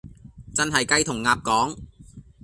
[0.55, 1.77] 真係雞同鴨講